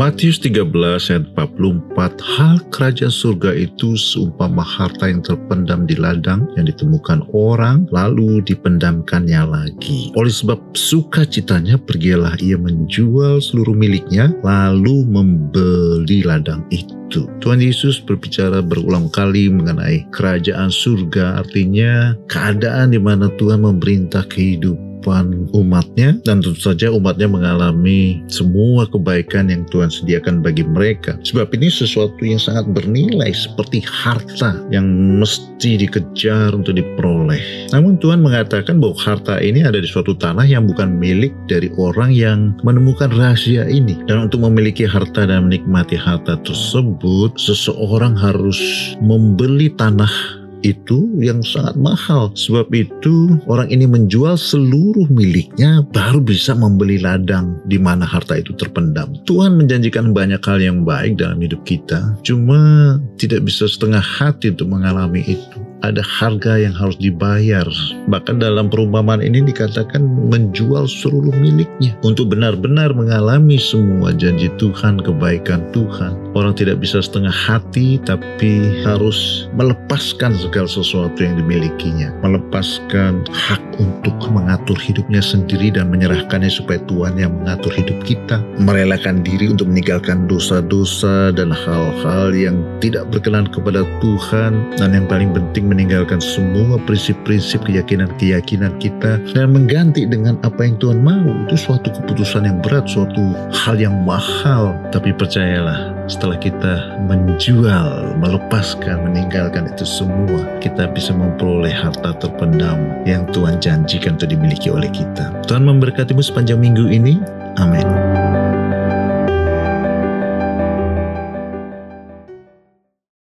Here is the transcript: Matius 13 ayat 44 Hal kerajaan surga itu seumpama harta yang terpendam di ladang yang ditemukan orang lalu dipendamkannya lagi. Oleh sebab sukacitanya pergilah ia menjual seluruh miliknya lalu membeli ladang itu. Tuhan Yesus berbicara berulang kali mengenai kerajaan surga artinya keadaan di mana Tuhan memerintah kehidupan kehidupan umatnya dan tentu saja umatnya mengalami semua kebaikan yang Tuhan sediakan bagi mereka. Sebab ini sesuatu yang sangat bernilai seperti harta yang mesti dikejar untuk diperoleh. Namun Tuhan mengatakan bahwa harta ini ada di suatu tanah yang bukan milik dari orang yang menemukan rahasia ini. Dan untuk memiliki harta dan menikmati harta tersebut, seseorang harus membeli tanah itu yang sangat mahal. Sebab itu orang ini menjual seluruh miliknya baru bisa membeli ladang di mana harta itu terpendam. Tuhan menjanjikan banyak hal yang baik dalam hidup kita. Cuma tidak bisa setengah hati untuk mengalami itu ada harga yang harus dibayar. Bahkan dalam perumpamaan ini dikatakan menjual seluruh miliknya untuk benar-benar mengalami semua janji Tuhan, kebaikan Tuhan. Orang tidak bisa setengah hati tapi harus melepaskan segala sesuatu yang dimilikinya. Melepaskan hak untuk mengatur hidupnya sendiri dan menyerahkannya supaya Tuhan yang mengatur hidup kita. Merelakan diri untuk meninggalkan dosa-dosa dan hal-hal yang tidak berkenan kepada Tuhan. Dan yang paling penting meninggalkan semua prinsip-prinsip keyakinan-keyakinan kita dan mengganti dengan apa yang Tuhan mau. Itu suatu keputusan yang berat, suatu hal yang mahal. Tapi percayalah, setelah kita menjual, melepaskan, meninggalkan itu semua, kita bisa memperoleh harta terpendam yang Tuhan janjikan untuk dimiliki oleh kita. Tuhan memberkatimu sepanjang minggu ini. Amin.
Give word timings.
Matius 0.00 0.40
13 0.40 0.72
ayat 1.12 1.24
44 1.36 2.16
Hal 2.24 2.64
kerajaan 2.72 3.12
surga 3.12 3.52
itu 3.52 3.92
seumpama 3.92 4.64
harta 4.64 5.04
yang 5.04 5.20
terpendam 5.20 5.84
di 5.84 6.00
ladang 6.00 6.48
yang 6.56 6.64
ditemukan 6.64 7.28
orang 7.36 7.84
lalu 7.92 8.40
dipendamkannya 8.40 9.42
lagi. 9.44 10.08
Oleh 10.16 10.32
sebab 10.32 10.56
sukacitanya 10.72 11.76
pergilah 11.76 12.40
ia 12.40 12.56
menjual 12.56 13.44
seluruh 13.44 13.76
miliknya 13.76 14.32
lalu 14.40 15.04
membeli 15.04 16.24
ladang 16.24 16.64
itu. 16.72 17.28
Tuhan 17.44 17.60
Yesus 17.60 18.00
berbicara 18.00 18.64
berulang 18.64 19.12
kali 19.12 19.52
mengenai 19.52 20.08
kerajaan 20.08 20.72
surga 20.72 21.44
artinya 21.44 22.16
keadaan 22.32 22.96
di 22.96 23.00
mana 23.02 23.28
Tuhan 23.36 23.60
memerintah 23.60 24.24
kehidupan 24.24 24.91
kehidupan 25.02 25.50
umatnya 25.58 26.14
dan 26.22 26.38
tentu 26.38 26.54
saja 26.54 26.94
umatnya 26.94 27.26
mengalami 27.26 28.22
semua 28.30 28.86
kebaikan 28.86 29.50
yang 29.50 29.66
Tuhan 29.66 29.90
sediakan 29.90 30.46
bagi 30.46 30.62
mereka. 30.62 31.18
Sebab 31.26 31.50
ini 31.58 31.66
sesuatu 31.66 32.22
yang 32.22 32.38
sangat 32.38 32.70
bernilai 32.70 33.34
seperti 33.34 33.82
harta 33.82 34.62
yang 34.70 34.86
mesti 35.18 35.82
dikejar 35.82 36.54
untuk 36.54 36.78
diperoleh. 36.78 37.68
Namun 37.74 37.98
Tuhan 37.98 38.22
mengatakan 38.22 38.78
bahwa 38.78 38.94
harta 38.94 39.42
ini 39.42 39.66
ada 39.66 39.82
di 39.82 39.90
suatu 39.90 40.14
tanah 40.14 40.46
yang 40.46 40.70
bukan 40.70 40.94
milik 40.94 41.34
dari 41.50 41.66
orang 41.74 42.14
yang 42.14 42.54
menemukan 42.62 43.10
rahasia 43.10 43.66
ini. 43.66 43.98
Dan 44.06 44.30
untuk 44.30 44.46
memiliki 44.46 44.86
harta 44.86 45.26
dan 45.26 45.50
menikmati 45.50 45.98
harta 45.98 46.38
tersebut, 46.46 47.34
seseorang 47.34 48.14
harus 48.14 48.94
membeli 49.02 49.66
tanah 49.74 50.41
itu 50.62 51.10
yang 51.18 51.42
sangat 51.42 51.74
mahal. 51.78 52.30
Sebab 52.34 52.70
itu 52.74 53.38
orang 53.50 53.68
ini 53.70 53.86
menjual 53.86 54.38
seluruh 54.38 55.06
miliknya 55.10 55.82
baru 55.90 56.22
bisa 56.22 56.54
membeli 56.54 57.02
ladang 57.02 57.58
di 57.66 57.76
mana 57.78 58.06
harta 58.06 58.38
itu 58.38 58.54
terpendam. 58.56 59.14
Tuhan 59.26 59.58
menjanjikan 59.58 60.14
banyak 60.14 60.42
hal 60.42 60.58
yang 60.62 60.82
baik 60.86 61.18
dalam 61.18 61.38
hidup 61.42 61.62
kita. 61.66 62.14
Cuma 62.22 62.96
tidak 63.18 63.46
bisa 63.46 63.66
setengah 63.66 64.02
hati 64.02 64.54
untuk 64.54 64.70
mengalami 64.70 65.22
itu 65.26 65.71
ada 65.82 66.00
harga 66.00 66.62
yang 66.62 66.74
harus 66.74 66.96
dibayar. 66.98 67.66
Bahkan 68.08 68.38
dalam 68.38 68.70
perumpamaan 68.70 69.20
ini 69.20 69.42
dikatakan 69.42 70.02
menjual 70.30 70.86
seluruh 70.86 71.34
miliknya 71.34 71.94
untuk 72.06 72.30
benar-benar 72.32 72.94
mengalami 72.94 73.58
semua 73.58 74.14
janji 74.14 74.48
Tuhan, 74.56 75.02
kebaikan 75.02 75.66
Tuhan. 75.74 76.14
Orang 76.32 76.56
tidak 76.56 76.80
bisa 76.80 77.02
setengah 77.02 77.34
hati 77.34 78.00
tapi 78.00 78.82
harus 78.86 79.50
melepaskan 79.52 80.32
segala 80.38 80.70
sesuatu 80.70 81.18
yang 81.20 81.36
dimilikinya. 81.36 82.14
Melepaskan 82.24 83.26
hak 83.28 83.60
untuk 83.76 84.16
mengatur 84.32 84.78
hidupnya 84.78 85.20
sendiri 85.20 85.74
dan 85.74 85.90
menyerahkannya 85.92 86.48
supaya 86.48 86.80
Tuhan 86.88 87.18
yang 87.18 87.32
mengatur 87.42 87.72
hidup 87.74 87.98
kita. 88.06 88.40
Merelakan 88.62 89.20
diri 89.20 89.50
untuk 89.50 89.68
meninggalkan 89.68 90.24
dosa-dosa 90.30 91.34
dan 91.34 91.52
hal-hal 91.52 92.32
yang 92.32 92.56
tidak 92.80 93.08
berkenan 93.12 93.50
kepada 93.50 93.84
Tuhan. 94.00 94.72
Dan 94.78 94.96
yang 94.96 95.06
paling 95.10 95.34
penting 95.34 95.71
meninggalkan 95.72 96.20
semua 96.20 96.76
prinsip-prinsip 96.84 97.64
keyakinan-keyakinan 97.64 98.76
kita 98.76 99.16
dan 99.32 99.56
mengganti 99.56 100.04
dengan 100.04 100.36
apa 100.44 100.68
yang 100.68 100.76
Tuhan 100.76 101.00
mau. 101.00 101.32
Itu 101.48 101.56
suatu 101.56 101.88
keputusan 101.88 102.44
yang 102.44 102.60
berat, 102.60 102.84
suatu 102.84 103.32
hal 103.56 103.80
yang 103.80 103.96
mahal. 104.04 104.76
Tapi 104.92 105.16
percayalah, 105.16 105.96
setelah 106.12 106.36
kita 106.36 107.00
menjual, 107.08 108.20
melepaskan, 108.20 109.08
meninggalkan 109.08 109.72
itu 109.72 109.88
semua, 109.88 110.44
kita 110.60 110.92
bisa 110.92 111.16
memperoleh 111.16 111.72
harta 111.72 112.12
terpendam 112.20 112.76
yang 113.08 113.24
Tuhan 113.32 113.56
janjikan 113.56 114.20
untuk 114.20 114.28
dimiliki 114.28 114.68
oleh 114.68 114.92
kita. 114.92 115.32
Tuhan 115.48 115.64
memberkatimu 115.64 116.20
sepanjang 116.20 116.60
minggu 116.60 116.92
ini. 116.92 117.16
Amin. 117.56 118.11